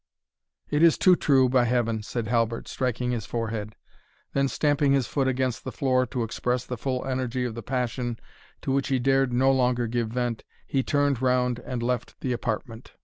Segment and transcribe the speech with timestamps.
[0.71, 3.75] "It is too true, by Heaven!" said Halbert, striking his forehead.
[4.33, 8.17] Then, stamping his foot against the floor to express the full energy of the passion
[8.63, 12.93] to which he dared no longer give vent, he turned round and left the apartment.